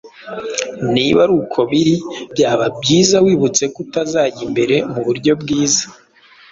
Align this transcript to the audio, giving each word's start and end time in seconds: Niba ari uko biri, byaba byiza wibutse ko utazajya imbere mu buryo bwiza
Niba 0.93 1.19
ari 1.25 1.33
uko 1.41 1.59
biri, 1.71 1.95
byaba 2.33 2.65
byiza 2.79 3.17
wibutse 3.25 3.63
ko 3.73 3.77
utazajya 3.85 4.41
imbere 4.47 4.75
mu 4.93 5.01
buryo 5.07 5.31
bwiza 5.41 5.83